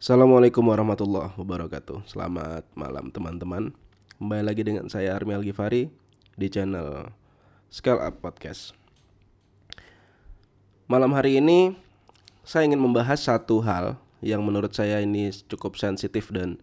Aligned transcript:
Assalamualaikum 0.00 0.64
warahmatullahi 0.64 1.36
wabarakatuh. 1.36 2.08
Selamat 2.08 2.64
malam 2.72 3.12
teman-teman. 3.12 3.76
Kembali 4.16 4.48
lagi 4.48 4.64
dengan 4.64 4.88
saya 4.88 5.12
Armi 5.12 5.36
Al-Ghifari 5.36 5.92
Di 6.40 6.48
channel 6.48 7.12
Scale 7.68 8.00
Up 8.08 8.24
Podcast. 8.24 8.72
Malam 10.88 11.12
hari 11.12 11.36
ini 11.36 11.76
Saya 12.48 12.64
ingin 12.64 12.80
membahas 12.80 13.20
satu 13.20 13.60
hal 13.60 14.00
Yang 14.24 14.40
menurut 14.40 14.72
saya 14.72 15.04
ini 15.04 15.36
cukup 15.52 15.76
sensitif 15.76 16.32
dan 16.32 16.56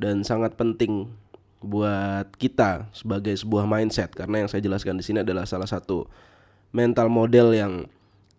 Dan 0.00 0.24
sangat 0.24 0.56
penting 0.56 1.12
Buat 1.60 2.32
kita 2.40 2.88
sebagai 2.96 3.36
sebuah 3.36 3.68
mindset. 3.68 4.16
Karena 4.16 4.40
yang 4.40 4.48
saya 4.48 4.64
jelaskan 4.64 4.96
di 4.96 5.04
sini 5.04 5.20
adalah 5.20 5.44
salah 5.44 5.68
satu 5.68 6.08
Mental 6.72 7.12
model 7.12 7.52
yang 7.52 7.84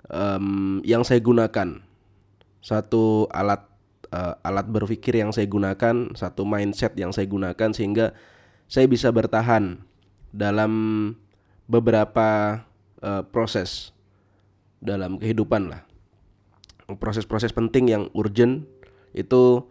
um, 0.10 0.82
Yang 0.82 1.14
saya 1.14 1.21
gunakan. 1.21 1.86
Satu 2.66 3.30
alat 3.30 3.71
uh, 4.12 4.36
alat 4.46 4.68
berpikir 4.68 5.17
yang 5.17 5.31
saya 5.31 5.48
gunakan, 5.48 6.13
satu 6.13 6.44
mindset 6.44 6.94
yang 6.99 7.16
saya 7.16 7.26
gunakan 7.26 7.72
sehingga 7.72 8.13
saya 8.67 8.88
bisa 8.88 9.12
bertahan 9.12 9.84
dalam 10.31 10.72
beberapa 11.67 12.62
uh, 13.03 13.23
proses 13.31 13.95
dalam 14.84 15.20
kehidupan 15.20 15.72
lah. 15.72 15.81
Proses-proses 16.91 17.55
penting 17.55 17.88
yang 17.88 18.03
urgent 18.12 18.67
itu 19.16 19.63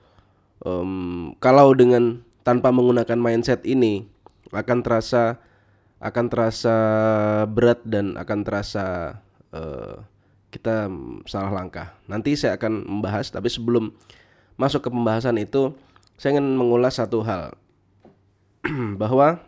um, 0.65 1.32
kalau 1.41 1.77
dengan 1.77 2.24
tanpa 2.41 2.73
menggunakan 2.73 3.20
mindset 3.20 3.60
ini 3.68 4.09
akan 4.52 4.80
terasa 4.80 5.38
akan 6.01 6.27
terasa 6.32 6.77
berat 7.45 7.84
dan 7.84 8.16
akan 8.16 8.41
terasa 8.41 9.20
uh, 9.52 10.01
kita 10.48 10.88
salah 11.29 11.52
langkah. 11.52 11.93
Nanti 12.09 12.34
saya 12.34 12.57
akan 12.57 12.88
membahas 12.88 13.29
tapi 13.29 13.52
sebelum 13.52 13.93
masuk 14.60 14.84
ke 14.84 14.88
pembahasan 14.92 15.41
itu, 15.41 15.73
saya 16.20 16.37
ingin 16.37 16.52
mengulas 16.52 17.01
satu 17.01 17.24
hal. 17.24 17.57
Bahwa 19.01 19.40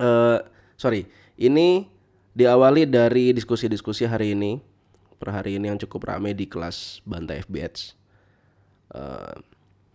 uh, 0.00 0.38
sorry 0.80 1.04
ini 1.36 1.84
diawali 2.32 2.88
dari 2.88 3.36
diskusi-diskusi 3.36 4.08
hari 4.08 4.32
ini 4.32 4.64
per 5.20 5.36
hari 5.36 5.60
ini 5.60 5.68
yang 5.68 5.76
cukup 5.76 6.08
ramai 6.08 6.32
di 6.32 6.48
kelas 6.48 7.04
Bantai 7.04 7.44
FB 7.44 7.56
Uh, 8.94 9.34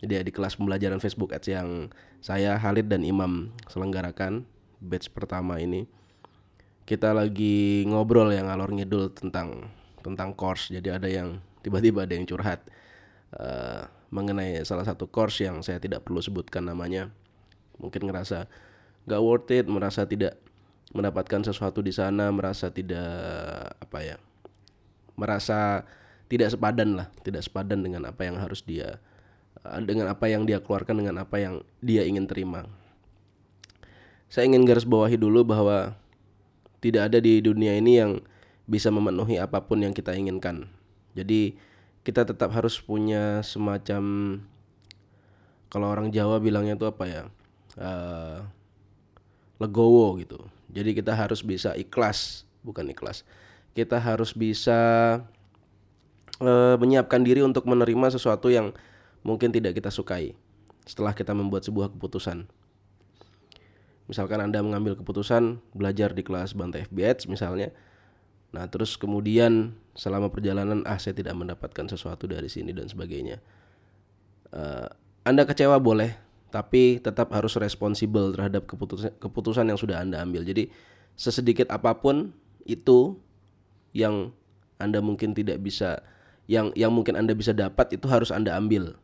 jadi 0.04 0.20
di 0.20 0.28
kelas 0.28 0.60
pembelajaran 0.60 1.00
Facebook 1.00 1.32
Ads 1.32 1.48
yang 1.48 1.88
saya 2.20 2.60
Halid 2.60 2.84
dan 2.92 3.00
Imam 3.00 3.48
selenggarakan 3.64 4.44
batch 4.76 5.08
pertama 5.08 5.56
ini 5.56 5.88
kita 6.84 7.16
lagi 7.16 7.86
ngobrol 7.88 8.28
yang 8.28 8.52
ngalor 8.52 8.76
ngidul 8.76 9.14
tentang 9.14 9.72
tentang 10.02 10.34
course. 10.34 10.74
Jadi 10.74 10.88
ada 10.90 11.08
yang 11.08 11.38
tiba-tiba 11.62 12.02
ada 12.02 12.12
yang 12.18 12.26
curhat. 12.26 12.60
Uh, 13.30 13.86
mengenai 14.10 14.58
salah 14.66 14.84
satu 14.84 15.06
course 15.06 15.42
yang 15.46 15.62
saya 15.62 15.78
tidak 15.78 16.02
perlu 16.06 16.18
sebutkan 16.22 16.66
namanya. 16.66 17.10
Mungkin 17.80 18.10
ngerasa 18.10 18.50
gak 19.08 19.20
worth 19.22 19.50
it 19.54 19.66
merasa 19.70 20.04
tidak 20.04 20.36
mendapatkan 20.90 21.46
sesuatu 21.46 21.80
di 21.80 21.94
sana 21.94 22.34
merasa 22.34 22.68
tidak 22.74 23.06
apa 23.78 23.98
ya 24.02 24.16
merasa 25.14 25.86
tidak 26.26 26.50
sepadan 26.50 26.98
lah 26.98 27.06
tidak 27.22 27.46
sepadan 27.46 27.78
dengan 27.82 28.10
apa 28.10 28.26
yang 28.26 28.36
harus 28.42 28.66
dia 28.66 28.98
eh, 29.62 29.80
dengan 29.86 30.10
apa 30.10 30.26
yang 30.26 30.42
dia 30.46 30.58
keluarkan 30.58 30.98
dengan 30.98 31.22
apa 31.22 31.38
yang 31.38 31.62
dia 31.78 32.02
ingin 32.02 32.26
terima. 32.26 32.66
Saya 34.30 34.46
ingin 34.46 34.62
garis 34.62 34.86
bawahi 34.86 35.18
dulu 35.18 35.42
bahwa 35.42 35.98
tidak 36.78 37.10
ada 37.10 37.18
di 37.18 37.42
dunia 37.42 37.74
ini 37.74 37.98
yang 37.98 38.22
bisa 38.70 38.86
memenuhi 38.94 39.42
apa 39.42 39.58
pun 39.66 39.82
yang 39.82 39.90
kita 39.90 40.14
inginkan. 40.14 40.70
Jadi 41.18 41.58
kita 42.00 42.24
tetap 42.24 42.50
harus 42.56 42.80
punya 42.80 43.44
semacam 43.44 44.02
kalau 45.70 45.86
orang 45.86 46.10
Jawa 46.10 46.40
bilangnya 46.40 46.74
itu 46.74 46.86
apa 46.88 47.04
ya 47.06 47.22
uh, 47.78 48.42
legowo 49.60 50.16
gitu. 50.18 50.40
Jadi 50.72 50.96
kita 50.96 51.12
harus 51.12 51.44
bisa 51.44 51.76
ikhlas 51.76 52.48
bukan 52.64 52.88
ikhlas. 52.90 53.22
Kita 53.76 54.00
harus 54.00 54.34
bisa 54.34 54.80
uh, 56.40 56.76
menyiapkan 56.80 57.22
diri 57.22 57.44
untuk 57.44 57.68
menerima 57.68 58.16
sesuatu 58.16 58.48
yang 58.50 58.72
mungkin 59.22 59.52
tidak 59.52 59.76
kita 59.76 59.92
sukai 59.92 60.32
setelah 60.88 61.12
kita 61.12 61.36
membuat 61.36 61.68
sebuah 61.68 61.92
keputusan. 61.92 62.48
Misalkan 64.10 64.42
anda 64.42 64.58
mengambil 64.58 64.98
keputusan 64.98 65.62
belajar 65.70 66.10
di 66.16 66.26
kelas 66.26 66.58
Bantai 66.58 66.90
FBH 66.90 67.30
misalnya 67.30 67.70
Nah, 68.50 68.66
terus 68.66 68.98
kemudian 68.98 69.78
selama 69.94 70.30
perjalanan 70.30 70.82
ah 70.82 70.98
saya 70.98 71.14
tidak 71.14 71.38
mendapatkan 71.38 71.86
sesuatu 71.86 72.26
dari 72.26 72.50
sini 72.50 72.74
dan 72.74 72.90
sebagainya. 72.90 73.38
Uh, 74.50 74.90
anda 75.22 75.44
kecewa 75.44 75.76
boleh, 75.76 76.16
tapi 76.48 76.98
tetap 76.98 77.30
harus 77.36 77.54
responsibel 77.60 78.32
terhadap 78.32 78.64
keputusan 78.66 79.12
keputusan 79.20 79.68
yang 79.68 79.78
sudah 79.78 80.00
Anda 80.00 80.24
ambil. 80.24 80.42
Jadi 80.42 80.72
sesedikit 81.14 81.68
apa 81.68 81.92
pun 82.00 82.32
itu 82.64 83.20
yang 83.92 84.32
Anda 84.80 85.04
mungkin 85.04 85.36
tidak 85.36 85.60
bisa 85.60 86.00
yang 86.48 86.72
yang 86.72 86.90
mungkin 86.90 87.20
Anda 87.20 87.36
bisa 87.36 87.52
dapat 87.52 87.94
itu 87.94 88.08
harus 88.08 88.32
Anda 88.32 88.56
ambil. 88.56 88.96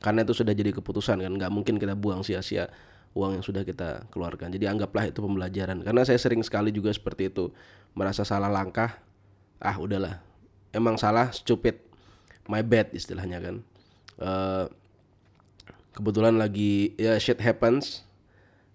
Karena 0.00 0.24
itu 0.24 0.36
sudah 0.36 0.52
jadi 0.52 0.76
keputusan 0.76 1.24
kan, 1.24 1.32
nggak 1.36 1.52
mungkin 1.52 1.80
kita 1.80 1.96
buang 1.96 2.20
sia-sia 2.20 2.68
uang 3.16 3.40
yang 3.40 3.44
sudah 3.44 3.64
kita 3.64 4.04
keluarkan. 4.12 4.52
Jadi 4.52 4.68
anggaplah 4.68 5.08
itu 5.08 5.24
pembelajaran. 5.24 5.80
Karena 5.80 6.04
saya 6.04 6.20
sering 6.20 6.44
sekali 6.44 6.68
juga 6.68 6.92
seperti 6.92 7.32
itu 7.32 7.48
merasa 7.96 8.28
salah 8.28 8.52
langkah. 8.52 9.00
Ah 9.56 9.80
udahlah, 9.80 10.20
emang 10.76 11.00
salah, 11.00 11.32
stupid, 11.32 11.80
my 12.44 12.60
bad 12.60 12.92
istilahnya 12.92 13.40
kan. 13.40 13.56
Uh, 14.20 14.68
kebetulan 15.96 16.36
lagi 16.36 16.92
ya 17.00 17.16
shit 17.16 17.40
happens. 17.40 18.04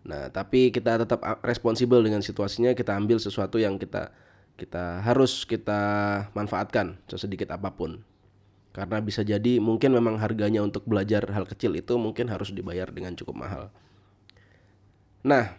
Nah 0.02 0.34
tapi 0.34 0.74
kita 0.74 1.06
tetap 1.06 1.22
responsibel 1.46 2.02
dengan 2.02 2.26
situasinya. 2.26 2.74
Kita 2.74 2.98
ambil 2.98 3.22
sesuatu 3.22 3.62
yang 3.62 3.78
kita 3.78 4.10
kita 4.58 5.06
harus 5.06 5.46
kita 5.46 5.82
manfaatkan 6.34 6.98
sesedikit 7.06 7.54
apa 7.54 7.70
pun. 7.70 8.02
Karena 8.72 9.04
bisa 9.04 9.22
jadi 9.22 9.60
mungkin 9.60 9.92
memang 9.92 10.16
harganya 10.18 10.64
untuk 10.64 10.88
belajar 10.88 11.28
hal 11.30 11.44
kecil 11.44 11.76
itu 11.76 11.94
mungkin 12.00 12.32
harus 12.32 12.56
dibayar 12.56 12.88
dengan 12.90 13.14
cukup 13.14 13.36
mahal. 13.36 13.64
Nah, 15.22 15.54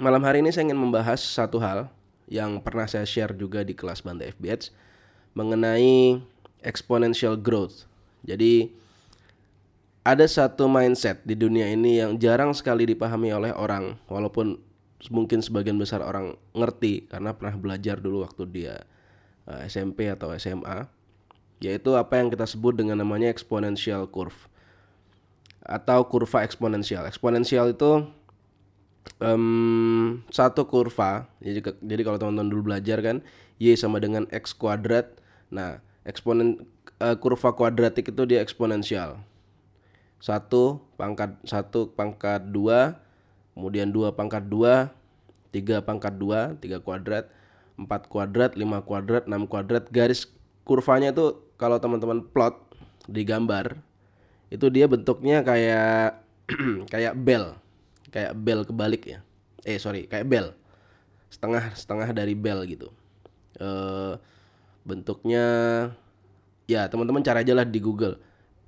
malam 0.00 0.24
hari 0.24 0.40
ini 0.40 0.48
saya 0.48 0.72
ingin 0.72 0.80
membahas 0.80 1.20
satu 1.20 1.60
hal 1.60 1.92
yang 2.32 2.64
pernah 2.64 2.88
saya 2.88 3.04
share 3.04 3.36
juga 3.36 3.60
di 3.60 3.76
kelas 3.76 4.00
Bantai 4.00 4.32
FBH 4.32 4.72
mengenai 5.36 6.16
exponential 6.64 7.36
growth. 7.36 7.84
Jadi 8.24 8.72
ada 10.00 10.24
satu 10.24 10.64
mindset 10.64 11.20
di 11.28 11.36
dunia 11.36 11.68
ini 11.68 12.00
yang 12.00 12.16
jarang 12.16 12.56
sekali 12.56 12.88
dipahami 12.88 13.28
oleh 13.36 13.52
orang 13.52 14.00
walaupun 14.08 14.56
mungkin 15.12 15.44
sebagian 15.44 15.76
besar 15.76 16.00
orang 16.00 16.40
ngerti 16.56 17.04
karena 17.08 17.36
pernah 17.36 17.56
belajar 17.60 18.00
dulu 18.00 18.24
waktu 18.24 18.48
dia 18.48 18.74
eh, 19.44 19.68
SMP 19.68 20.08
atau 20.08 20.32
SMA 20.40 20.88
yaitu 21.60 21.92
apa 22.00 22.16
yang 22.16 22.32
kita 22.32 22.48
sebut 22.48 22.80
dengan 22.80 22.96
namanya 22.96 23.28
exponential 23.28 24.08
curve 24.08 24.48
atau 25.60 26.08
kurva 26.08 26.40
eksponensial. 26.42 27.04
Eksponensial 27.04 27.76
itu 27.76 28.08
um, 29.20 30.20
satu 30.32 30.66
kurva. 30.66 31.28
Jadi 31.44 31.60
jadi 31.84 32.02
kalau 32.02 32.18
teman-teman 32.18 32.50
dulu 32.50 32.72
belajar 32.72 32.98
kan 33.04 33.22
y 33.60 33.76
sama 33.76 34.00
dengan 34.00 34.26
x 34.32 34.56
kuadrat. 34.56 35.12
Nah 35.52 35.84
eksponen 36.08 36.64
uh, 36.98 37.16
kurva 37.20 37.52
kuadratik 37.54 38.10
itu 38.10 38.22
dia 38.26 38.40
eksponensial. 38.40 39.20
Satu 40.20 40.84
pangkat 41.00 41.36
satu 41.48 41.92
pangkat 41.92 42.44
dua 42.52 43.00
kemudian 43.56 43.88
dua 43.88 44.12
pangkat 44.12 44.44
dua 44.48 44.92
tiga 45.52 45.84
pangkat 45.84 46.16
dua 46.16 46.56
tiga 46.60 46.80
kuadrat 46.80 47.28
empat 47.80 48.08
kuadrat 48.08 48.56
lima 48.56 48.84
kuadrat 48.84 49.24
enam 49.28 49.48
kuadrat. 49.48 49.88
Garis 49.88 50.28
kurvanya 50.64 51.12
itu 51.12 51.40
kalau 51.56 51.80
teman-teman 51.80 52.24
plot 52.24 52.56
di 53.08 53.24
gambar 53.24 53.80
itu 54.50 54.66
dia 54.68 54.90
bentuknya 54.90 55.40
kayak 55.46 56.20
kayak 56.92 57.14
bel 57.16 57.56
kayak 58.10 58.36
bel 58.36 58.66
kebalik 58.66 59.02
ya. 59.06 59.18
Eh 59.62 59.78
sorry 59.78 60.06
kayak 60.10 60.26
bel. 60.26 60.46
Setengah 61.30 61.72
setengah 61.72 62.10
dari 62.10 62.34
bel 62.34 62.66
gitu. 62.66 62.90
E, 63.56 63.68
bentuknya 64.82 65.44
ya 66.66 66.90
teman-teman 66.90 67.22
cari 67.22 67.46
aja 67.46 67.54
lah 67.54 67.66
di 67.66 67.78
Google. 67.78 68.18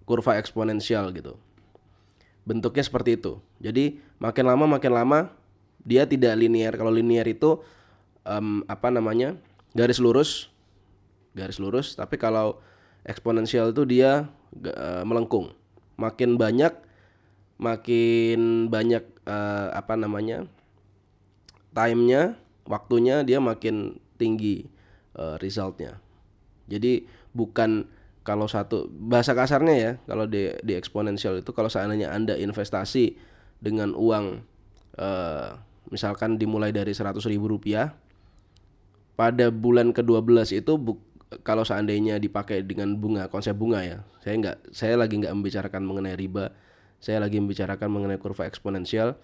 Kurva 0.07 0.39
eksponensial 0.39 1.11
gitu. 1.15 1.39
Bentuknya 2.43 2.83
seperti 2.83 3.19
itu. 3.19 3.39
Jadi 3.63 4.03
makin 4.19 4.45
lama 4.47 4.65
makin 4.79 4.93
lama 4.95 5.19
dia 5.83 6.07
tidak 6.07 6.39
linear 6.39 6.75
kalau 6.79 6.95
linear 6.95 7.27
itu 7.27 7.59
um, 8.23 8.63
apa 8.71 8.91
namanya 8.91 9.35
garis 9.75 9.99
lurus. 9.99 10.51
Garis 11.35 11.59
lurus 11.59 11.99
tapi 11.99 12.19
kalau 12.19 12.63
eksponensial 13.03 13.75
itu 13.75 13.83
dia 13.87 14.31
uh, 14.55 15.03
melengkung. 15.03 15.51
Makin 15.99 16.39
banyak 16.39 16.92
makin 17.63 18.67
banyak 18.67 19.07
uh, 19.23 19.71
apa 19.71 19.95
namanya 19.95 20.51
timenya 21.71 22.35
waktunya 22.67 23.23
dia 23.23 23.39
makin 23.39 24.03
tinggi 24.19 24.67
uh, 25.15 25.39
resultnya. 25.39 26.03
Jadi 26.67 27.07
bukan 27.31 27.87
kalau 28.23 28.47
satu 28.47 28.87
bahasa 28.91 29.35
kasarnya 29.35 29.75
ya 29.75 29.93
kalau 30.07 30.31
di 30.31 30.51
di 30.63 30.79
eksponensial 30.79 31.43
itu 31.43 31.51
kalau 31.51 31.67
seandainya 31.67 32.15
anda 32.15 32.39
investasi 32.39 33.19
dengan 33.59 33.99
uang 33.99 34.43
eh, 34.99 35.49
misalkan 35.91 36.39
dimulai 36.39 36.71
dari 36.71 36.95
100 36.95 37.19
ribu 37.27 37.51
rupiah 37.51 37.95
pada 39.19 39.51
bulan 39.51 39.91
ke-12 39.91 40.63
itu 40.63 40.73
bu, 40.79 41.03
kalau 41.43 41.67
seandainya 41.67 42.23
dipakai 42.23 42.63
dengan 42.63 42.95
bunga 42.95 43.27
konsep 43.27 43.59
bunga 43.59 43.83
ya 43.83 43.99
saya 44.23 44.35
nggak 44.39 44.57
saya 44.71 44.95
lagi 44.95 45.19
nggak 45.19 45.35
membicarakan 45.35 45.83
mengenai 45.83 46.15
riba 46.15 46.55
saya 47.03 47.19
lagi 47.19 47.43
membicarakan 47.43 47.91
mengenai 47.91 48.23
kurva 48.23 48.47
eksponensial. 48.47 49.19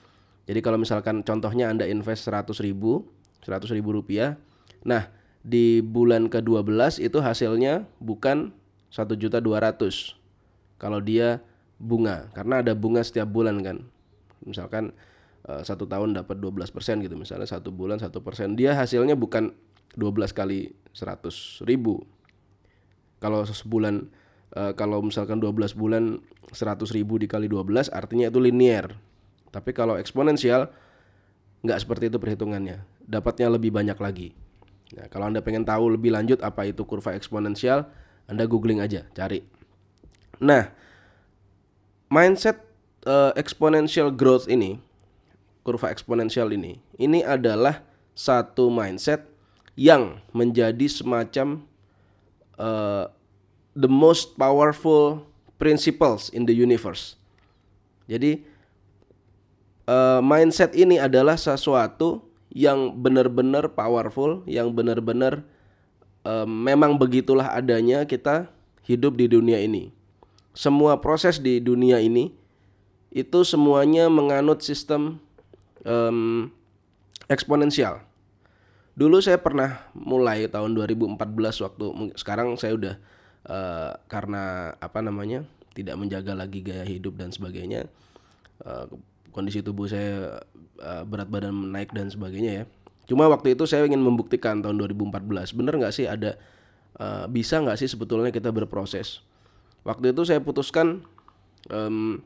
Jadi 0.51 0.59
kalau 0.59 0.83
misalkan 0.83 1.23
contohnya 1.23 1.71
anda 1.71 1.87
invest 1.87 2.27
100 2.27 2.51
ribu 2.67 3.07
100 3.47 3.71
ribu 3.71 3.95
rupiah 3.95 4.35
nah 4.83 5.07
di 5.47 5.81
bulan 5.81 6.27
ke-12 6.27 6.99
itu 6.99 7.19
hasilnya 7.23 7.87
bukan 8.03 8.51
satu 8.91 9.15
juta 9.15 9.39
dua 9.39 9.63
ratus. 9.63 10.19
Kalau 10.81 10.99
dia 10.99 11.41
bunga 11.79 12.27
karena 12.35 12.61
ada 12.61 12.75
bunga 12.75 13.07
setiap 13.07 13.31
bulan 13.31 13.63
kan. 13.63 13.87
Misalkan 14.43 14.91
uh, 15.47 15.63
satu 15.63 15.87
tahun 15.87 16.19
dapat 16.19 16.43
12 16.43 16.75
persen 16.75 16.99
gitu 17.05 17.15
misalnya 17.15 17.47
satu 17.47 17.71
bulan 17.71 18.03
satu 18.03 18.21
persen. 18.21 18.59
Dia 18.59 18.75
hasilnya 18.75 19.15
bukan 19.15 19.55
12 19.95 20.35
kali 20.35 20.75
100 20.93 21.63
ribu. 21.65 22.03
Kalau 23.19 23.47
sebulan 23.47 24.11
uh, 24.55 24.73
kalau 24.73 25.05
misalkan 25.05 25.43
12 25.43 25.75
bulan 25.75 26.23
100 26.53 26.81
ribu 26.97 27.21
dikali 27.21 27.51
12 27.51 27.93
artinya 27.93 28.31
itu 28.31 28.41
linear. 28.41 28.97
Tapi 29.49 29.73
kalau 29.73 29.97
eksponensial 29.97 30.69
nggak 31.65 31.79
seperti 31.81 32.13
itu 32.13 32.21
perhitungannya. 32.21 32.85
Dapatnya 33.05 33.49
lebih 33.53 33.73
banyak 33.73 33.99
lagi. 33.99 34.37
Nah, 34.97 35.09
kalau 35.13 35.29
anda 35.29 35.45
pengen 35.45 35.69
tahu 35.69 35.97
lebih 35.97 36.13
lanjut 36.17 36.41
apa 36.41 36.65
itu 36.69 36.81
kurva 36.89 37.13
eksponensial 37.13 37.89
anda 38.29 38.45
googling 38.45 38.85
aja, 38.85 39.09
cari. 39.17 39.41
Nah, 40.41 40.69
mindset 42.13 42.61
uh, 43.09 43.33
exponential 43.37 44.13
growth 44.13 44.45
ini, 44.53 44.77
kurva 45.65 45.89
eksponensial 45.89 46.53
ini, 46.53 46.77
ini 47.01 47.25
adalah 47.25 47.81
satu 48.13 48.69
mindset 48.69 49.25
yang 49.81 50.21
menjadi 50.37 50.87
semacam 50.93 51.65
uh, 52.61 53.09
the 53.79 53.87
most 53.87 54.35
powerful 54.35 55.23
principles 55.63 56.35
in 56.35 56.51
the 56.51 56.55
universe. 56.55 57.15
Jadi 58.11 58.43
uh, 59.87 60.19
mindset 60.19 60.75
ini 60.75 60.99
adalah 60.99 61.39
sesuatu 61.39 62.27
yang 62.51 62.91
benar-benar 62.99 63.71
powerful, 63.71 64.43
yang 64.51 64.75
benar-benar 64.75 65.47
um, 66.27 66.51
memang 66.51 66.99
begitulah 66.99 67.55
adanya 67.55 68.03
kita 68.03 68.51
hidup 68.83 69.15
di 69.15 69.31
dunia 69.31 69.63
ini. 69.63 69.95
Semua 70.59 70.99
proses 70.99 71.39
di 71.39 71.63
dunia 71.63 72.03
ini 72.03 72.35
itu 73.15 73.47
semuanya 73.47 74.11
menganut 74.11 74.65
sistem 74.67 75.23
um, 75.87 76.51
eksponensial. 77.31 78.03
Dulu 78.99 79.23
saya 79.23 79.39
pernah 79.39 79.87
mulai 79.95 80.51
tahun 80.51 80.75
2014 80.75 81.15
waktu 81.63 81.85
sekarang 82.19 82.59
saya 82.59 82.75
udah 82.75 82.95
uh, 83.49 83.97
karena 84.07 84.77
apa 84.79 85.01
namanya 85.01 85.43
tidak 85.75 85.97
menjaga 85.99 86.37
lagi 86.37 86.63
gaya 86.63 86.85
hidup 86.85 87.17
dan 87.19 87.33
sebagainya 87.33 87.89
uh, 88.65 88.87
kondisi 89.33 89.63
tubuh 89.63 89.87
saya 89.87 90.43
uh, 90.83 91.03
berat 91.07 91.29
badan 91.31 91.55
naik 91.71 91.93
dan 91.95 92.11
sebagainya 92.11 92.53
ya. 92.53 92.65
Cuma 93.09 93.25
waktu 93.31 93.57
itu 93.57 93.65
saya 93.65 93.89
ingin 93.89 94.05
membuktikan 94.05 94.61
tahun 94.61 94.77
2014, 94.85 95.57
bener 95.57 95.75
nggak 95.81 95.95
sih 95.95 96.05
ada 96.05 96.37
uh, 97.01 97.25
bisa 97.31 97.57
nggak 97.63 97.79
sih 97.81 97.89
sebetulnya 97.89 98.29
kita 98.29 98.53
berproses. 98.53 99.25
Waktu 99.87 100.13
itu 100.13 100.29
saya 100.29 100.45
putuskan 100.45 101.07
um, 101.73 102.21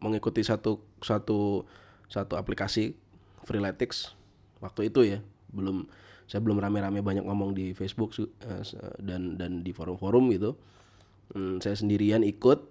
mengikuti 0.00 0.40
satu 0.40 0.80
satu 1.04 1.68
satu 2.08 2.34
aplikasi 2.38 2.96
Freeletics. 3.44 4.16
Waktu 4.64 4.88
itu 4.88 5.00
ya, 5.04 5.18
belum 5.52 5.84
saya 6.28 6.44
belum 6.44 6.60
rame-rame 6.60 7.00
banyak 7.00 7.24
ngomong 7.24 7.56
di 7.56 7.72
Facebook 7.72 8.12
uh, 8.20 8.28
dan 9.00 9.40
dan 9.40 9.64
di 9.64 9.72
forum-forum 9.72 10.28
gitu. 10.36 10.52
Um, 11.32 11.56
saya 11.56 11.72
sendirian 11.72 12.20
ikut, 12.20 12.68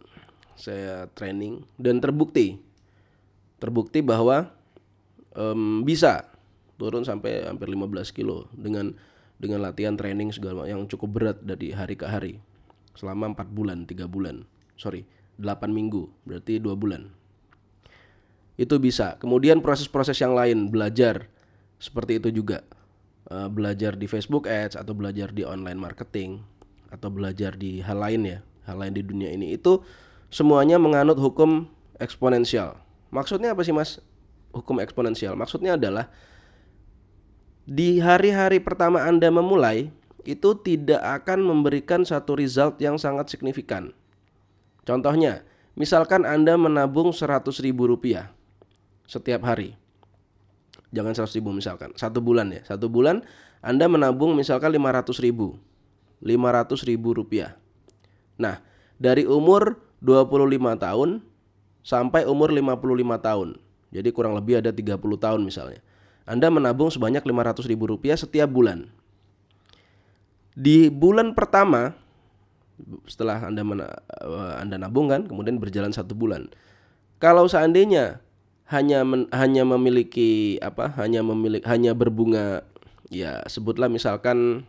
saya 0.54 1.09
training 1.18 1.65
dan 1.81 1.98
terbukti. 1.98 2.62
Terbukti 3.57 4.06
bahwa 4.06 4.54
um, 5.33 5.81
bisa 5.81 6.30
turun 6.77 7.01
sampai 7.01 7.50
hampir 7.50 7.65
15 7.74 8.13
kilo 8.13 8.45
dengan 8.54 8.94
dengan 9.42 9.65
latihan 9.65 9.98
training 9.98 10.30
segala 10.30 10.69
yang 10.69 10.86
cukup 10.86 11.10
berat 11.10 11.38
dari 11.42 11.74
hari 11.74 11.98
ke 11.98 12.06
hari. 12.06 12.38
Selama 12.94 13.33
empat 13.33 13.50
bulan 13.50 13.89
tiga 13.89 14.06
bulan. 14.06 14.45
Sorry 14.77 15.01
8 15.42 15.69
minggu 15.69 16.10
berarti 16.25 16.62
dua 16.62 16.77
bulan. 16.77 17.10
Itu 18.57 18.81
bisa. 18.81 19.18
Kemudian 19.21 19.62
proses-proses 19.62 20.18
yang 20.18 20.33
lain 20.33 20.69
belajar. 20.74 21.30
Seperti 21.77 22.18
itu 22.18 22.30
juga 22.42 22.65
uh, 23.31 23.50
belajar 23.51 23.95
di 23.95 24.06
Facebook 24.09 24.47
Ads 24.47 24.79
atau 24.79 24.95
belajar 24.95 25.31
di 25.31 25.47
online 25.47 25.79
marketing 25.79 26.44
atau 26.88 27.12
belajar 27.12 27.56
di 27.59 27.83
hal 27.83 28.00
lain 28.00 28.21
ya 28.24 28.39
hal 28.68 28.79
lain 28.79 28.94
di 28.95 29.03
dunia 29.03 29.31
ini 29.31 29.56
itu 29.56 29.83
semuanya 30.31 30.79
menganut 30.79 31.19
hukum 31.19 31.68
eksponensial 32.00 32.79
maksudnya 33.12 33.56
apa 33.56 33.63
sih 33.63 33.75
mas 33.75 34.00
hukum 34.56 34.79
eksponensial 34.79 35.35
maksudnya 35.35 35.75
adalah 35.75 36.12
di 37.68 38.00
hari-hari 38.00 38.63
pertama 38.63 39.03
Anda 39.03 39.27
memulai 39.27 39.91
itu 40.27 40.56
tidak 40.59 41.00
akan 41.03 41.44
memberikan 41.44 42.03
satu 42.03 42.35
result 42.35 42.83
yang 42.83 43.00
sangat 43.00 43.31
signifikan. 43.31 43.95
Contohnya, 44.83 45.44
misalkan 45.75 46.24
Anda 46.24 46.56
menabung 46.56 47.15
100 47.15 47.47
ribu 47.63 47.88
rupiah 47.88 48.31
setiap 49.07 49.44
hari. 49.47 49.75
Jangan 50.95 51.13
100 51.13 51.38
ribu 51.38 51.51
misalkan, 51.51 51.92
satu 52.00 52.24
bulan 52.24 52.48
ya. 52.51 52.63
Satu 52.63 52.88
bulan 52.88 53.24
Anda 53.60 53.92
menabung 53.92 54.38
misalkan 54.39 54.72
500 54.72 55.19
ribu. 55.19 55.60
500 56.24 56.88
ribu 56.88 57.13
rupiah. 57.13 57.60
Nah, 58.39 58.62
dari 58.98 59.28
umur 59.28 59.78
25 60.01 60.78
tahun 60.78 61.10
sampai 61.86 62.25
umur 62.25 62.54
55 62.54 63.18
tahun. 63.22 63.50
Jadi 63.94 64.10
kurang 64.12 64.36
lebih 64.36 64.60
ada 64.60 64.72
30 64.74 65.00
tahun 65.00 65.42
misalnya. 65.44 65.80
Anda 66.28 66.51
menabung 66.51 66.92
sebanyak 66.92 67.24
500 67.24 67.63
ribu 67.72 67.88
rupiah 67.88 68.19
setiap 68.19 68.51
bulan. 68.51 68.92
Di 70.57 70.92
bulan 70.92 71.31
pertama, 71.31 71.95
setelah 73.07 73.48
Anda 73.48 73.63
mena, 73.63 73.88
eh, 74.12 74.54
Anda 74.60 74.75
nabung 74.75 75.07
kan, 75.07 75.24
kemudian 75.24 75.56
berjalan 75.62 75.96
satu 75.96 76.17
bulan. 76.17 76.51
Kalau 77.17 77.48
seandainya 77.48 78.20
hanya 78.67 79.03
men, 79.07 79.31
hanya 79.31 79.63
memiliki 79.63 80.59
apa, 80.59 80.91
hanya 81.00 81.24
memiliki 81.24 81.63
hanya 81.67 81.95
berbunga, 81.95 82.67
ya 83.07 83.43
sebutlah 83.47 83.88
misalkan 83.88 84.67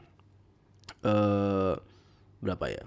eh, 1.03 1.75
berapa 2.39 2.67
ya? 2.71 2.85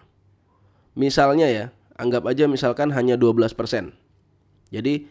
Misalnya 0.95 1.47
ya, 1.47 1.65
anggap 1.95 2.27
aja 2.27 2.47
misalkan 2.47 2.91
hanya 2.91 3.15
12%. 3.15 3.55
Jadi 4.71 5.07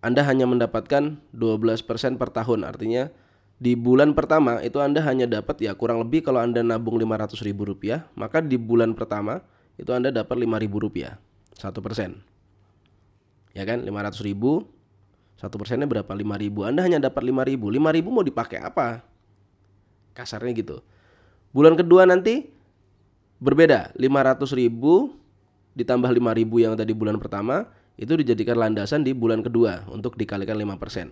anda 0.00 0.24
hanya 0.24 0.48
mendapatkan 0.48 1.20
12% 1.36 2.16
per 2.16 2.32
tahun. 2.32 2.64
Artinya 2.64 3.12
di 3.60 3.76
bulan 3.76 4.16
pertama 4.16 4.64
itu 4.64 4.80
Anda 4.80 5.04
hanya 5.04 5.28
dapat 5.28 5.60
ya 5.60 5.76
kurang 5.76 6.00
lebih 6.00 6.24
kalau 6.24 6.40
Anda 6.40 6.64
nabung 6.64 6.96
500 6.96 7.36
ribu 7.44 7.68
rupiah, 7.68 8.08
maka 8.16 8.40
di 8.40 8.56
bulan 8.56 8.96
pertama 8.96 9.44
itu 9.76 9.92
Anda 9.92 10.08
dapat 10.08 10.40
5 10.40 10.56
ribu 10.56 10.80
rupiah, 10.80 11.20
satu 11.52 11.84
persen. 11.84 12.24
Ya 13.52 13.68
kan, 13.68 13.84
500 13.84 14.24
ribu, 14.24 14.64
satu 15.40 15.56
persennya 15.56 15.88
berapa? 15.88 16.12
5 16.12 16.36
ribu. 16.36 16.68
Anda 16.68 16.84
hanya 16.84 17.00
dapat 17.00 17.24
5 17.24 17.48
ribu. 17.48 17.72
5 17.72 17.96
ribu 17.96 18.12
mau 18.12 18.20
dipakai 18.20 18.60
apa? 18.60 19.00
Kasarnya 20.12 20.52
gitu. 20.52 20.84
Bulan 21.56 21.80
kedua 21.80 22.04
nanti 22.04 22.52
berbeda, 23.40 23.96
500 23.96 24.52
ribu 24.52 25.16
ditambah 25.72 26.12
5 26.12 26.36
ribu 26.36 26.60
yang 26.60 26.76
tadi 26.76 26.92
bulan 26.92 27.16
pertama 27.16 27.72
itu 27.96 28.20
dijadikan 28.20 28.60
landasan 28.60 29.00
di 29.00 29.16
bulan 29.16 29.40
kedua 29.40 29.88
untuk 29.88 30.20
dikalikan 30.20 30.60
5%. 30.60 31.08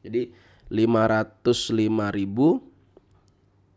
Jadi 0.00 0.32
505 0.72 2.08
ribu 2.10 2.64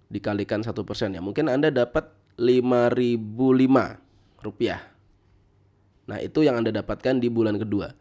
dikalikan 0.09 0.65
satu 0.65 0.81
persen 0.81 1.13
ya 1.13 1.21
mungkin 1.21 1.45
anda 1.45 1.69
dapat 1.69 2.09
5005 2.41 4.41
rupiah 4.41 4.81
nah 6.09 6.17
itu 6.17 6.41
yang 6.41 6.57
anda 6.57 6.73
dapatkan 6.73 7.21
di 7.21 7.29
bulan 7.29 7.61
kedua 7.61 7.93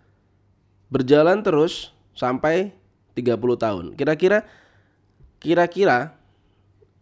berjalan 0.88 1.40
terus 1.45 1.92
sampai 2.16 2.73
30 3.14 3.37
tahun 3.38 3.85
kira-kira 3.95 4.45
kira-kira 5.38 6.16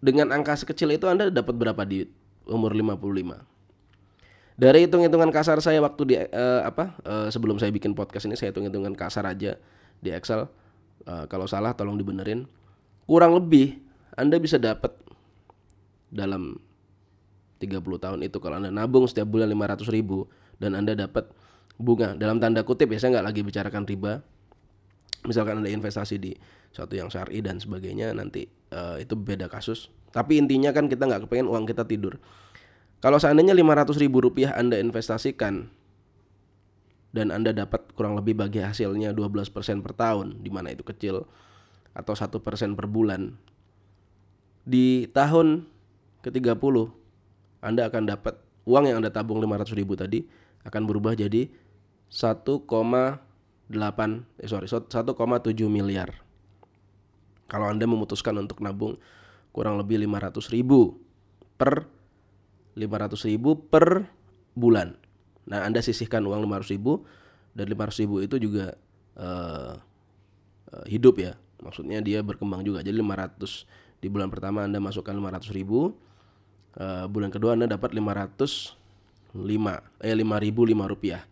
dengan 0.02 0.30
angka 0.30 0.54
sekecil 0.58 0.92
itu 0.92 1.08
anda 1.08 1.32
dapat 1.32 1.54
berapa 1.56 1.82
di 1.86 2.06
umur 2.46 2.74
55 2.74 3.56
dari 4.56 4.88
hitung-hitungan 4.88 5.28
kasar 5.28 5.60
saya 5.60 5.84
waktu 5.84 6.02
di 6.08 6.14
uh, 6.16 6.64
apa 6.64 6.96
uh, 7.04 7.28
sebelum 7.28 7.60
saya 7.60 7.68
bikin 7.68 7.92
podcast 7.92 8.24
ini 8.24 8.40
saya 8.40 8.56
hitung-hitungan 8.56 8.96
kasar 8.96 9.28
aja 9.28 9.60
di 10.00 10.10
Excel. 10.12 10.48
Uh, 11.04 11.28
kalau 11.28 11.44
salah 11.44 11.76
tolong 11.76 12.00
dibenerin. 12.00 12.48
Kurang 13.04 13.36
lebih 13.38 13.78
Anda 14.16 14.40
bisa 14.40 14.58
dapat 14.58 14.96
dalam 16.08 16.58
30 17.60 17.84
tahun 17.84 18.18
itu 18.24 18.40
kalau 18.40 18.58
Anda 18.58 18.72
nabung 18.72 19.04
setiap 19.06 19.28
bulan 19.28 19.52
500 19.52 19.86
ribu 19.92 20.26
dan 20.56 20.72
Anda 20.74 20.96
dapat 20.96 21.28
bunga. 21.76 22.16
Dalam 22.16 22.40
tanda 22.40 22.64
kutip 22.64 22.92
ya 22.92 22.98
saya 23.00 23.20
nggak 23.20 23.26
lagi 23.32 23.40
bicarakan 23.44 23.84
riba. 23.84 24.24
Misalkan 25.26 25.60
Anda 25.60 25.70
investasi 25.72 26.16
di 26.22 26.32
suatu 26.70 26.94
yang 26.94 27.10
syari 27.10 27.42
dan 27.42 27.58
sebagainya 27.58 28.14
nanti 28.14 28.46
uh, 28.72 29.00
itu 29.00 29.16
beda 29.16 29.50
kasus. 29.50 29.90
Tapi 30.14 30.38
intinya 30.38 30.70
kan 30.70 30.86
kita 30.86 31.04
nggak 31.08 31.26
kepengen 31.26 31.48
uang 31.50 31.66
kita 31.66 31.84
tidur. 31.84 32.20
Kalau 33.02 33.20
seandainya 33.20 33.52
500 33.52 34.00
ribu 34.00 34.24
rupiah 34.24 34.56
Anda 34.56 34.80
investasikan 34.80 35.68
dan 37.12 37.32
Anda 37.32 37.52
dapat 37.52 37.92
kurang 37.92 38.16
lebih 38.16 38.36
bagi 38.36 38.60
hasilnya 38.60 39.12
12% 39.12 39.52
per 39.84 39.92
tahun 39.96 40.40
di 40.40 40.50
mana 40.52 40.72
itu 40.72 40.84
kecil 40.84 41.24
atau 41.96 42.12
satu 42.12 42.44
persen 42.44 42.76
per 42.76 42.84
bulan 42.88 43.36
di 44.68 45.08
tahun 45.12 45.64
ke-30 46.20 46.76
Anda 47.64 47.88
akan 47.88 48.02
dapat 48.04 48.34
uang 48.68 48.84
yang 48.90 49.00
Anda 49.00 49.08
tabung 49.08 49.40
500 49.40 49.78
ribu 49.78 49.96
tadi 49.96 50.28
akan 50.66 50.82
berubah 50.84 51.16
jadi 51.16 51.48
1,8 52.16 52.48
eh 54.40 54.48
sorry 54.48 54.64
1,7 54.64 54.88
miliar 55.68 56.24
kalau 57.44 57.68
Anda 57.68 57.84
memutuskan 57.84 58.40
untuk 58.40 58.64
nabung 58.64 58.96
kurang 59.52 59.76
lebih 59.76 60.00
500 60.00 60.48
ribu 60.48 60.96
per 61.60 61.84
500 62.72 63.28
ribu 63.28 63.68
per 63.68 64.08
bulan 64.56 64.96
Nah, 65.46 65.62
Anda 65.62 65.78
sisihkan 65.78 66.26
uang 66.26 66.50
500 66.50 66.74
ribu 66.74 67.06
dan 67.54 67.70
500 67.70 68.02
ribu 68.02 68.16
itu 68.20 68.36
juga 68.42 68.74
uh, 69.16 69.78
uh, 70.74 70.84
hidup 70.90 71.22
ya. 71.22 71.38
Maksudnya 71.62 72.02
dia 72.02 72.20
berkembang 72.20 72.66
juga. 72.66 72.82
Jadi 72.82 72.98
500 72.98 74.02
di 74.02 74.08
bulan 74.10 74.28
pertama 74.28 74.66
Anda 74.66 74.82
masukkan 74.82 75.14
500 75.14 75.54
ribu, 75.54 75.94
uh, 76.76 77.06
bulan 77.06 77.30
kedua 77.30 77.54
Anda 77.54 77.70
dapat 77.70 77.94
505 77.94 78.74
eh 80.02 80.14
5005 80.18 80.92
rupiah. 80.92 81.22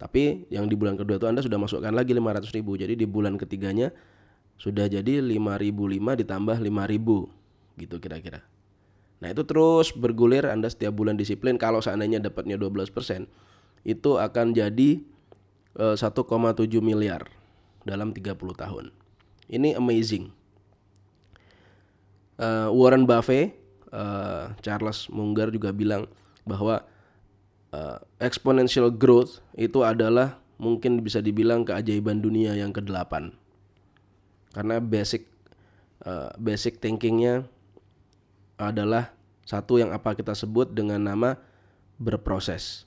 Tapi 0.00 0.48
yang 0.48 0.64
di 0.64 0.80
bulan 0.80 0.96
kedua 0.96 1.20
itu 1.20 1.28
Anda 1.28 1.44
sudah 1.44 1.60
masukkan 1.60 1.92
lagi 1.92 2.16
500 2.16 2.56
ribu. 2.56 2.80
Jadi 2.80 2.96
di 2.96 3.04
bulan 3.04 3.36
ketiganya 3.36 3.92
sudah 4.56 4.88
jadi 4.88 5.20
5005 5.20 6.24
ditambah 6.24 6.56
5000 6.56 7.84
gitu 7.84 7.96
kira-kira. 8.00 8.40
Nah 9.20 9.28
itu 9.28 9.44
terus 9.44 9.92
bergulir 9.92 10.48
Anda 10.48 10.72
setiap 10.72 10.96
bulan 10.96 11.20
disiplin 11.20 11.60
kalau 11.60 11.84
seandainya 11.84 12.24
dapatnya 12.24 12.56
12% 12.56 13.28
itu 13.84 14.10
akan 14.16 14.56
jadi 14.56 15.04
uh, 15.76 15.96
eh, 15.96 15.96
1,7 15.96 16.80
miliar 16.80 17.28
dalam 17.84 18.16
30 18.16 18.36
tahun. 18.56 18.88
Ini 19.52 19.76
amazing. 19.76 20.32
Uh, 22.40 22.72
Warren 22.72 23.04
Buffett, 23.04 23.52
uh, 23.92 24.56
Charles 24.64 25.12
Munger 25.12 25.52
juga 25.52 25.76
bilang 25.76 26.08
bahwa 26.48 26.80
uh, 27.74 27.98
exponential 28.22 28.90
growth 28.90 29.42
itu 29.58 29.82
adalah 29.82 30.38
mungkin 30.60 31.00
bisa 31.00 31.24
dibilang 31.24 31.64
keajaiban 31.64 32.20
dunia 32.20 32.52
yang 32.54 32.70
ke-8. 32.70 33.32
Karena 34.52 34.76
basic 34.82 35.30
uh, 36.04 36.34
basic 36.36 36.82
thinkingnya 36.82 37.46
adalah 38.60 39.14
satu 39.48 39.80
yang 39.80 39.90
apa 39.94 40.12
kita 40.12 40.36
sebut 40.36 40.70
dengan 40.70 41.00
nama 41.00 41.40
berproses. 41.96 42.84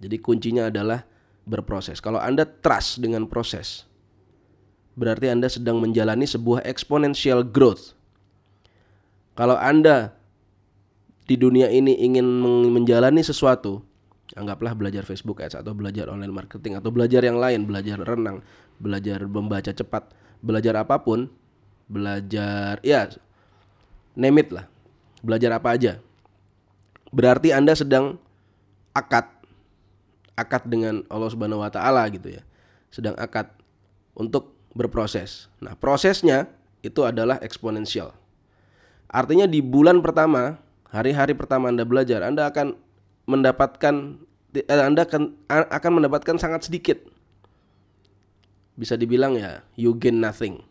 Jadi 0.00 0.16
kuncinya 0.16 0.72
adalah 0.72 1.04
berproses. 1.44 2.00
Kalau 2.00 2.16
Anda 2.16 2.48
trust 2.48 3.04
dengan 3.04 3.28
proses, 3.28 3.84
berarti 4.96 5.28
Anda 5.28 5.52
sedang 5.52 5.76
menjalani 5.76 6.24
sebuah 6.24 6.64
exponential 6.64 7.44
growth. 7.44 7.92
Kalau 9.36 9.60
Anda 9.60 10.16
di 11.28 11.36
dunia 11.36 11.68
ini 11.68 11.94
ingin 12.00 12.26
menjalani 12.72 13.20
sesuatu, 13.20 13.84
anggaplah 14.38 14.74
belajar 14.78 15.02
Facebook 15.02 15.42
Ads 15.42 15.58
atau 15.58 15.74
belajar 15.74 16.06
online 16.06 16.30
marketing 16.30 16.78
atau 16.78 16.94
belajar 16.94 17.22
yang 17.26 17.38
lain, 17.38 17.66
belajar 17.66 17.98
renang, 17.98 18.42
belajar 18.78 19.26
membaca 19.26 19.70
cepat, 19.74 20.14
belajar 20.38 20.78
apa 20.78 21.02
pun, 21.02 21.26
belajar 21.90 22.78
ya 22.86 23.10
name 24.14 24.46
lah. 24.50 24.66
Belajar 25.20 25.52
apa 25.56 25.76
aja. 25.76 26.00
Berarti 27.10 27.52
Anda 27.52 27.76
sedang 27.76 28.16
akad 28.96 29.26
akad 30.38 30.64
dengan 30.64 31.04
Allah 31.12 31.28
Subhanahu 31.28 31.60
wa 31.60 31.68
taala 31.68 32.06
gitu 32.08 32.32
ya. 32.32 32.42
Sedang 32.88 33.12
akad 33.20 33.52
untuk 34.16 34.56
berproses. 34.72 35.50
Nah, 35.60 35.76
prosesnya 35.76 36.48
itu 36.80 37.04
adalah 37.04 37.36
eksponensial. 37.44 38.16
Artinya 39.10 39.44
di 39.44 39.60
bulan 39.60 40.00
pertama, 40.00 40.56
hari-hari 40.88 41.34
pertama 41.36 41.68
Anda 41.68 41.84
belajar, 41.84 42.22
Anda 42.24 42.48
akan 42.48 42.78
mendapatkan 43.30 44.18
eh, 44.58 44.66
Anda 44.66 45.06
akan 45.06 45.46
akan 45.48 45.92
mendapatkan 46.02 46.36
sangat 46.36 46.66
sedikit. 46.66 46.98
Bisa 48.74 48.98
dibilang 48.98 49.38
ya, 49.38 49.62
you 49.78 49.94
gain 49.94 50.18
nothing. 50.18 50.66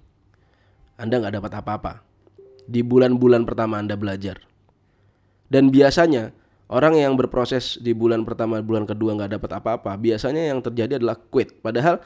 Anda 1.00 1.24
nggak 1.24 1.40
dapat 1.40 1.54
apa-apa 1.64 1.94
di 2.68 2.84
bulan-bulan 2.84 3.48
pertama 3.48 3.80
Anda 3.80 3.96
belajar. 3.96 4.44
Dan 5.50 5.72
biasanya 5.72 6.36
orang 6.70 7.02
yang 7.02 7.18
berproses 7.18 7.82
di 7.82 7.98
bulan 7.98 8.24
pertama 8.24 8.62
bulan 8.62 8.86
kedua 8.86 9.18
nggak 9.18 9.42
dapat 9.42 9.52
apa-apa 9.58 9.98
biasanya 9.98 10.54
yang 10.54 10.62
terjadi 10.62 11.02
adalah 11.02 11.18
quit 11.18 11.58
padahal 11.66 11.98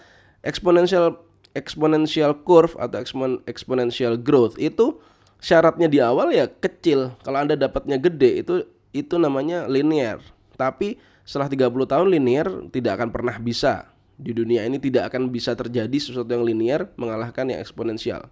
exponential 0.41 1.19
exponential 1.51 2.31
curve 2.48 2.74
atau 2.79 2.98
exponential 3.45 4.15
growth 4.15 4.55
itu 4.57 4.98
syaratnya 5.43 5.91
di 5.91 6.00
awal 6.00 6.31
ya 6.31 6.48
kecil 6.48 7.12
kalau 7.27 7.43
anda 7.43 7.60
dapatnya 7.60 8.00
gede 8.00 8.31
itu 8.48 8.53
itu 8.95 9.19
namanya 9.19 9.67
linear 9.67 10.24
tapi 10.55 11.00
setelah 11.24 11.48
30 11.48 11.69
tahun 11.88 12.07
linear 12.12 12.48
tidak 12.69 13.00
akan 13.00 13.10
pernah 13.10 13.36
bisa 13.39 13.89
di 14.19 14.36
dunia 14.36 14.63
ini 14.67 14.77
tidak 14.77 15.10
akan 15.10 15.33
bisa 15.33 15.57
terjadi 15.57 15.98
sesuatu 15.98 16.29
yang 16.29 16.45
linear 16.45 16.89
mengalahkan 17.00 17.50
yang 17.50 17.60
eksponensial 17.60 18.29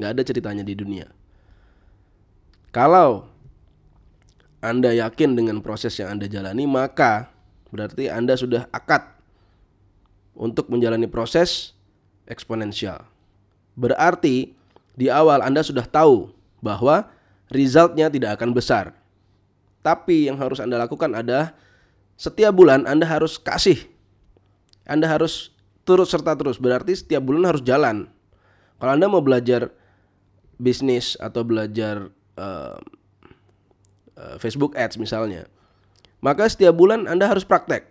nggak 0.00 0.10
ada 0.18 0.22
ceritanya 0.26 0.64
di 0.66 0.74
dunia 0.74 1.06
kalau 2.70 3.30
anda 4.60 4.92
yakin 4.92 5.40
dengan 5.40 5.64
proses 5.64 5.96
yang 5.96 6.12
Anda 6.12 6.28
jalani, 6.28 6.68
maka 6.68 7.32
berarti 7.72 8.12
Anda 8.12 8.36
sudah 8.36 8.68
akad 8.68 9.08
untuk 10.36 10.68
menjalani 10.68 11.08
proses 11.08 11.72
eksponensial. 12.28 13.08
Berarti 13.72 14.52
di 14.92 15.08
awal 15.08 15.40
Anda 15.40 15.64
sudah 15.64 15.88
tahu 15.88 16.28
bahwa 16.60 17.08
resultnya 17.48 18.12
tidak 18.12 18.36
akan 18.36 18.52
besar. 18.52 18.92
Tapi 19.80 20.28
yang 20.28 20.36
harus 20.36 20.60
Anda 20.60 20.76
lakukan 20.76 21.16
adalah 21.16 21.56
setiap 22.20 22.52
bulan 22.52 22.84
Anda 22.84 23.08
harus 23.08 23.40
kasih. 23.40 23.88
Anda 24.84 25.08
harus 25.08 25.52
turut 25.88 26.08
serta 26.08 26.36
terus. 26.36 26.60
Berarti 26.60 26.92
setiap 26.96 27.24
bulan 27.24 27.56
harus 27.56 27.62
jalan. 27.64 28.08
Kalau 28.76 28.92
Anda 28.92 29.08
mau 29.08 29.24
belajar 29.24 29.72
bisnis 30.60 31.16
atau 31.16 31.40
belajar 31.40 32.12
uh, 32.36 32.76
Eh, 34.20 34.36
Facebook 34.36 34.76
Ads 34.76 35.00
misalnya. 35.00 35.48
Maka 36.20 36.44
setiap 36.44 36.76
bulan 36.76 37.08
Anda 37.08 37.24
harus 37.24 37.48
praktek. 37.48 37.88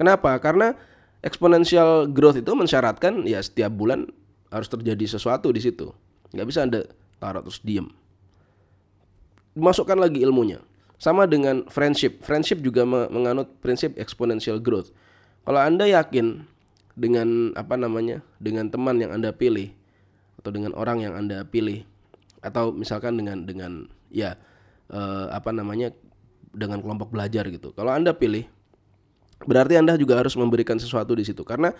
Kenapa? 0.00 0.32
Karena 0.40 0.72
exponential 1.20 2.08
growth 2.08 2.40
itu 2.40 2.48
mensyaratkan 2.56 3.28
ya 3.28 3.44
setiap 3.44 3.68
bulan 3.76 4.08
harus 4.48 4.72
terjadi 4.72 5.04
sesuatu 5.04 5.52
di 5.52 5.60
situ. 5.60 5.92
Nggak 6.32 6.46
bisa 6.48 6.60
Anda 6.64 6.88
taruh 7.20 7.44
terus 7.44 7.60
diem. 7.60 7.92
Masukkan 9.52 10.00
lagi 10.00 10.24
ilmunya. 10.24 10.64
Sama 11.00 11.24
dengan 11.24 11.64
friendship. 11.72 12.20
Friendship 12.20 12.60
juga 12.60 12.84
menganut 12.84 13.48
prinsip 13.64 13.96
exponential 13.96 14.60
growth. 14.60 14.92
Kalau 15.48 15.56
Anda 15.56 15.88
yakin 15.88 16.44
dengan 16.92 17.56
apa 17.56 17.80
namanya? 17.80 18.20
dengan 18.36 18.68
teman 18.68 19.00
yang 19.00 19.16
Anda 19.16 19.32
pilih 19.32 19.72
atau 20.40 20.52
dengan 20.52 20.76
orang 20.76 21.00
yang 21.00 21.16
Anda 21.16 21.44
pilih 21.48 21.88
atau 22.44 22.72
misalkan 22.72 23.16
dengan 23.16 23.44
dengan 23.44 23.88
ya 24.12 24.36
uh, 24.92 25.32
apa 25.32 25.52
namanya 25.52 25.92
dengan 26.52 26.84
kelompok 26.84 27.12
belajar 27.12 27.48
gitu. 27.48 27.72
Kalau 27.72 27.92
Anda 27.96 28.12
pilih 28.12 28.44
berarti 29.44 29.80
Anda 29.80 29.96
juga 29.96 30.20
harus 30.20 30.36
memberikan 30.36 30.76
sesuatu 30.76 31.16
di 31.16 31.24
situ 31.24 31.40
karena 31.48 31.72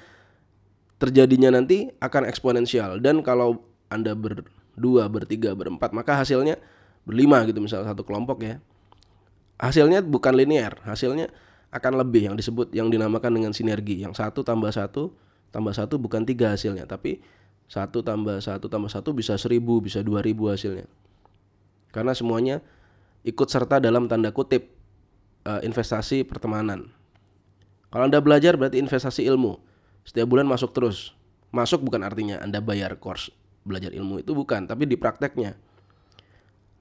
terjadinya 1.00 1.60
nanti 1.60 1.88
akan 2.00 2.28
eksponensial 2.28 3.00
dan 3.00 3.20
kalau 3.20 3.64
Anda 3.92 4.16
berdua, 4.16 5.08
bertiga, 5.12 5.52
berempat 5.56 5.92
maka 5.92 6.16
hasilnya 6.20 6.56
berlima 7.04 7.44
gitu 7.48 7.60
misalnya 7.60 7.92
satu 7.92 8.04
kelompok 8.04 8.44
ya. 8.44 8.56
Hasilnya 9.60 10.00
bukan 10.00 10.32
linear, 10.32 10.80
hasilnya 10.88 11.28
akan 11.70 12.00
lebih 12.00 12.32
yang 12.32 12.34
disebut 12.34 12.72
yang 12.72 12.88
dinamakan 12.88 13.36
dengan 13.36 13.52
sinergi. 13.52 14.00
Yang 14.00 14.16
satu 14.18 14.40
tambah 14.40 14.72
satu 14.72 15.12
tambah 15.52 15.76
satu 15.76 16.00
bukan 16.00 16.24
tiga 16.24 16.56
hasilnya, 16.56 16.88
tapi 16.88 17.20
satu 17.68 18.00
tambah 18.00 18.40
satu 18.40 18.72
tambah 18.72 18.88
satu 18.88 19.12
bisa 19.12 19.36
seribu, 19.36 19.78
bisa 19.84 20.00
dua 20.00 20.24
ribu 20.24 20.48
hasilnya. 20.48 20.88
Karena 21.92 22.16
semuanya 22.16 22.64
ikut 23.22 23.46
serta 23.52 23.78
dalam 23.78 24.08
tanda 24.08 24.32
kutip 24.32 24.72
uh, 25.44 25.60
investasi 25.60 26.24
pertemanan. 26.24 26.88
Kalau 27.90 28.06
Anda 28.06 28.22
belajar 28.22 28.54
berarti 28.54 28.78
investasi 28.78 29.26
ilmu. 29.26 29.58
Setiap 30.06 30.30
bulan 30.30 30.46
masuk 30.46 30.70
terus. 30.72 31.12
Masuk 31.50 31.82
bukan 31.82 32.06
artinya 32.06 32.38
Anda 32.38 32.62
bayar 32.62 32.96
course 33.02 33.34
belajar 33.66 33.92
ilmu 33.92 34.24
itu 34.24 34.32
bukan, 34.32 34.64
tapi 34.64 34.88
di 34.88 34.96
prakteknya. 34.96 35.58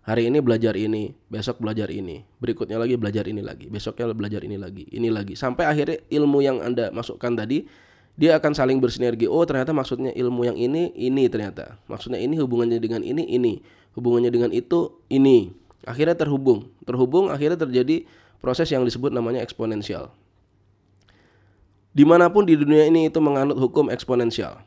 Hari 0.10 0.26
ini 0.26 0.42
belajar 0.42 0.74
ini, 0.74 1.14
besok 1.30 1.62
belajar 1.62 1.86
ini, 1.94 2.26
berikutnya 2.42 2.82
lagi 2.82 2.98
belajar 2.98 3.30
ini 3.30 3.46
lagi, 3.46 3.70
besoknya 3.70 4.10
belajar 4.10 4.42
ini 4.42 4.58
lagi, 4.58 4.90
ini 4.90 5.14
lagi. 5.14 5.38
Sampai 5.38 5.70
akhirnya 5.70 6.02
ilmu 6.10 6.42
yang 6.42 6.66
Anda 6.66 6.90
masukkan 6.90 7.30
tadi 7.38 7.70
dia 8.18 8.34
akan 8.42 8.58
saling 8.58 8.82
bersinergi. 8.82 9.30
Oh, 9.30 9.46
ternyata 9.46 9.70
maksudnya 9.70 10.10
ilmu 10.18 10.50
yang 10.50 10.58
ini 10.58 10.90
ini 10.98 11.30
ternyata. 11.30 11.78
Maksudnya 11.86 12.18
ini 12.18 12.42
hubungannya 12.42 12.82
dengan 12.82 13.06
ini 13.06 13.22
ini, 13.22 13.62
hubungannya 13.94 14.34
dengan 14.34 14.50
itu 14.50 14.98
ini. 15.14 15.54
Akhirnya 15.86 16.18
terhubung. 16.18 16.74
Terhubung 16.90 17.30
akhirnya 17.30 17.62
terjadi 17.62 18.10
proses 18.42 18.66
yang 18.74 18.82
disebut 18.90 19.14
namanya 19.14 19.46
eksponensial. 19.46 20.10
Di 21.94 22.02
mana 22.02 22.34
pun 22.34 22.50
di 22.50 22.58
dunia 22.58 22.90
ini 22.90 23.14
itu 23.14 23.22
menganut 23.22 23.62
hukum 23.62 23.94
eksponensial. 23.94 24.58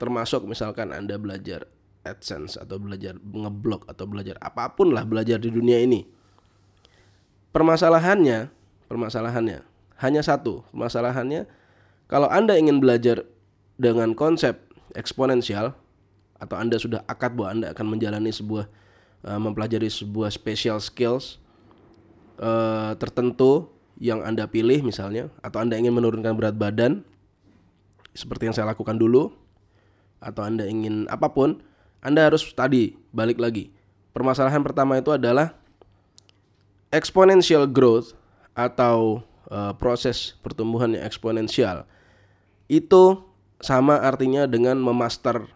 Termasuk 0.00 0.48
misalkan 0.48 0.96
Anda 0.96 1.20
belajar 1.20 1.68
AdSense 2.02 2.58
atau 2.58 2.78
belajar 2.82 3.14
ngeblok 3.18 3.86
atau 3.86 4.04
belajar 4.06 4.34
apa 4.42 4.74
pun 4.74 4.90
lah 4.90 5.06
belajar 5.06 5.38
di 5.38 5.50
dunia 5.50 5.78
ini. 5.78 6.02
Permasalahannya, 7.52 8.50
permasalahannya 8.90 9.62
hanya 10.02 10.22
satu. 10.24 10.66
Permasalahannya 10.74 11.46
kalau 12.10 12.26
Anda 12.28 12.58
ingin 12.58 12.82
belajar 12.82 13.22
dengan 13.78 14.12
konsep 14.18 14.58
eksponensial 14.98 15.72
atau 16.42 16.56
Anda 16.58 16.76
sudah 16.76 17.06
akad 17.06 17.38
bahwa 17.38 17.48
Anda 17.54 17.66
akan 17.70 17.86
menjalani 17.86 18.34
sebuah 18.34 18.66
uh, 19.26 19.40
mempelajari 19.40 19.86
sebuah 19.86 20.34
special 20.34 20.82
skills 20.82 21.38
uh, 22.42 22.98
tertentu 22.98 23.70
yang 24.02 24.26
Anda 24.26 24.50
pilih 24.50 24.82
misalnya 24.82 25.30
atau 25.40 25.62
Anda 25.62 25.78
ingin 25.78 25.94
menurunkan 25.94 26.34
berat 26.34 26.58
badan 26.58 27.06
seperti 28.12 28.50
yang 28.50 28.54
saya 28.58 28.68
lakukan 28.74 28.98
dulu 28.98 29.30
atau 30.18 30.42
Anda 30.42 30.66
ingin 30.66 31.06
apa 31.06 31.30
pun 31.30 31.62
anda 32.02 32.26
harus 32.26 32.42
tadi 32.50 32.98
balik 33.14 33.38
lagi. 33.38 33.70
Permasalahan 34.10 34.60
pertama 34.60 34.98
itu 34.98 35.14
adalah 35.14 35.54
exponential 36.90 37.64
growth 37.70 38.12
atau 38.52 39.24
uh, 39.48 39.72
proses 39.78 40.36
pertumbuhan 40.42 40.98
yang 40.98 41.06
eksponensial. 41.06 41.88
Itu 42.66 43.24
sama 43.62 44.02
artinya 44.02 44.44
dengan 44.50 44.76
memaster 44.82 45.46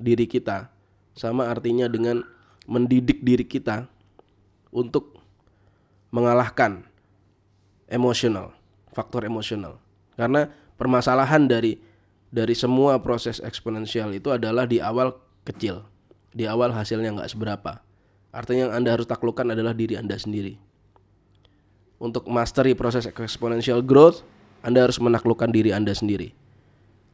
diri 0.00 0.24
kita, 0.26 0.72
sama 1.12 1.52
artinya 1.52 1.86
dengan 1.86 2.24
mendidik 2.64 3.20
diri 3.20 3.44
kita 3.44 3.86
untuk 4.72 5.20
mengalahkan 6.08 6.88
emosional, 7.86 8.56
faktor 8.96 9.28
emosional. 9.28 9.76
Karena 10.16 10.48
permasalahan 10.80 11.44
dari 11.44 11.76
dari 12.32 12.56
semua 12.56 12.96
proses 13.04 13.44
eksponensial 13.44 14.08
itu 14.16 14.32
adalah 14.32 14.64
di 14.64 14.80
awal 14.80 15.12
kecil. 15.46 15.86
Di 16.32 16.48
awal 16.48 16.72
hasilnya 16.72 17.12
nggak 17.12 17.30
seberapa. 17.30 17.84
Artinya 18.32 18.70
yang 18.70 18.74
Anda 18.80 18.96
harus 18.96 19.04
taklukkan 19.04 19.52
adalah 19.52 19.76
diri 19.76 20.00
Anda 20.00 20.16
sendiri. 20.16 20.56
Untuk 22.00 22.26
mastery 22.26 22.72
proses 22.74 23.04
exponential 23.06 23.84
growth, 23.84 24.24
Anda 24.64 24.88
harus 24.88 24.96
menaklukkan 24.98 25.52
diri 25.52 25.70
Anda 25.70 25.92
sendiri. 25.92 26.32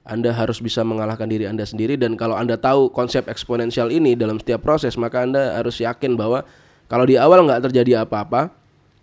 Anda 0.09 0.33
harus 0.33 0.65
bisa 0.65 0.81
mengalahkan 0.81 1.29
diri 1.29 1.45
Anda 1.45 1.69
sendiri 1.69 2.01
dan 2.01 2.17
kalau 2.17 2.33
Anda 2.33 2.57
tahu 2.57 2.89
konsep 2.89 3.29
eksponensial 3.29 3.93
ini 3.93 4.17
dalam 4.17 4.41
setiap 4.41 4.65
proses, 4.65 4.97
maka 4.97 5.21
Anda 5.21 5.61
harus 5.61 5.77
yakin 5.85 6.17
bahwa 6.17 6.49
kalau 6.89 7.05
di 7.05 7.21
awal 7.21 7.45
nggak 7.45 7.69
terjadi 7.69 8.09
apa-apa, 8.09 8.49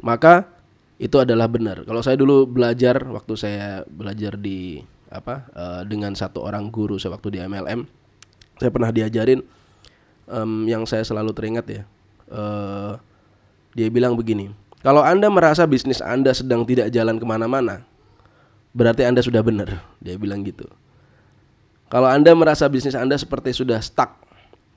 maka 0.02 0.50
itu 0.98 1.22
adalah 1.22 1.46
benar. 1.46 1.86
Kalau 1.86 2.02
saya 2.02 2.18
dulu 2.18 2.50
belajar 2.50 3.06
waktu 3.06 3.34
saya 3.38 3.86
belajar 3.86 4.34
di 4.40 4.82
apa 5.14 5.46
uh, 5.54 5.82
dengan 5.86 6.18
satu 6.18 6.42
orang 6.42 6.74
guru 6.74 6.98
sewaktu 6.98 7.38
di 7.38 7.40
MLM, 7.46 7.86
saya 8.60 8.72
pernah 8.72 8.92
diajarin 8.92 9.44
um, 10.30 10.66
yang 10.66 10.84
saya 10.88 11.04
selalu 11.04 11.32
teringat 11.36 11.66
ya. 11.68 11.84
Uh, 12.26 12.98
dia 13.76 13.92
bilang 13.92 14.16
begini, 14.16 14.56
kalau 14.86 15.02
anda 15.02 15.34
merasa 15.34 15.66
bisnis 15.66 15.98
anda 15.98 16.30
sedang 16.30 16.62
tidak 16.62 16.94
jalan 16.94 17.18
ke 17.18 17.26
mana-mana, 17.26 17.82
berarti 18.70 19.02
anda 19.02 19.26
sudah 19.26 19.42
benar. 19.42 19.82
Dia 20.06 20.14
bilang 20.22 20.46
gitu. 20.46 20.70
Kalau 21.90 22.06
anda 22.06 22.30
merasa 22.38 22.70
bisnis 22.70 22.94
anda 22.94 23.18
seperti 23.18 23.50
sudah 23.50 23.82
stuck, 23.82 24.22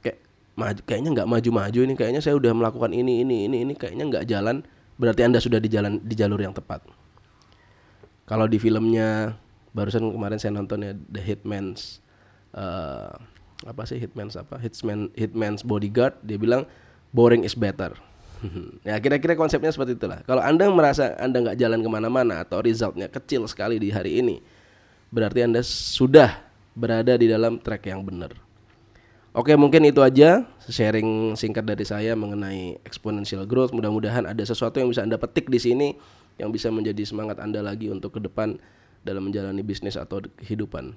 kayak 0.00 0.24
maju, 0.56 0.80
kayaknya 0.88 1.10
nggak 1.12 1.28
maju-maju 1.28 1.80
ini, 1.84 1.92
kayaknya 1.92 2.24
saya 2.24 2.40
udah 2.40 2.56
melakukan 2.56 2.88
ini, 2.96 3.20
ini, 3.20 3.44
ini, 3.48 3.68
ini, 3.68 3.72
kayaknya 3.76 4.08
nggak 4.08 4.24
jalan, 4.28 4.64
berarti 4.96 5.28
anda 5.28 5.44
sudah 5.44 5.60
di 5.60 5.68
jalan 5.68 6.00
di 6.00 6.16
jalur 6.16 6.40
yang 6.40 6.56
tepat. 6.56 6.88
Kalau 8.24 8.48
di 8.48 8.56
filmnya 8.56 9.36
barusan 9.76 10.08
kemarin 10.08 10.40
saya 10.40 10.56
nonton 10.56 10.84
ya 10.84 10.92
The 10.96 11.20
Hitman's 11.20 12.00
uh, 12.56 13.12
apa 13.66 13.82
sih 13.88 13.98
Hitman's 13.98 14.38
apa 14.38 14.60
Hitman 14.62 15.10
Hitman's 15.18 15.66
Bodyguard 15.66 16.14
dia 16.22 16.38
bilang 16.38 16.68
boring 17.10 17.42
is 17.42 17.58
better 17.58 17.96
ya 18.86 18.94
kira-kira 19.02 19.34
konsepnya 19.34 19.74
seperti 19.74 19.98
itulah 19.98 20.22
kalau 20.22 20.44
anda 20.44 20.70
merasa 20.70 21.18
anda 21.18 21.42
nggak 21.42 21.58
jalan 21.58 21.82
ke 21.82 21.90
mana-mana 21.90 22.44
atau 22.46 22.62
resultnya 22.62 23.10
kecil 23.10 23.48
sekali 23.50 23.82
di 23.82 23.90
hari 23.90 24.22
ini 24.22 24.38
berarti 25.10 25.42
anda 25.42 25.64
sudah 25.66 26.38
berada 26.78 27.18
di 27.18 27.26
dalam 27.26 27.58
track 27.58 27.90
yang 27.90 28.06
benar 28.06 28.30
Oke 29.36 29.54
mungkin 29.54 29.86
itu 29.86 30.02
aja 30.02 30.50
sharing 30.66 31.38
singkat 31.38 31.62
dari 31.62 31.86
saya 31.86 32.18
mengenai 32.18 32.82
exponential 32.82 33.46
growth. 33.46 33.70
Mudah-mudahan 33.70 34.26
ada 34.26 34.42
sesuatu 34.42 34.82
yang 34.82 34.90
bisa 34.90 35.06
anda 35.06 35.14
petik 35.14 35.46
di 35.46 35.62
sini 35.62 35.94
yang 36.42 36.50
bisa 36.50 36.74
menjadi 36.74 37.06
semangat 37.06 37.38
anda 37.38 37.62
lagi 37.62 37.86
untuk 37.86 38.18
ke 38.18 38.20
depan 38.24 38.58
dalam 39.06 39.30
menjalani 39.30 39.62
bisnis 39.62 39.94
atau 39.94 40.26
kehidupan. 40.42 40.96